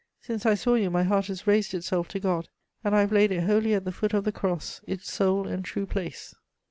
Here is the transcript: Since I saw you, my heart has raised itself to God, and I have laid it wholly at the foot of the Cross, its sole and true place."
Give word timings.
Since 0.19 0.47
I 0.47 0.55
saw 0.55 0.73
you, 0.73 0.89
my 0.89 1.03
heart 1.03 1.27
has 1.27 1.45
raised 1.45 1.75
itself 1.75 2.07
to 2.07 2.19
God, 2.19 2.49
and 2.83 2.95
I 2.95 3.01
have 3.01 3.11
laid 3.11 3.31
it 3.31 3.43
wholly 3.43 3.75
at 3.75 3.85
the 3.85 3.91
foot 3.91 4.15
of 4.15 4.23
the 4.23 4.31
Cross, 4.31 4.81
its 4.87 5.11
sole 5.13 5.47
and 5.47 5.63
true 5.63 5.85
place." 5.85 6.33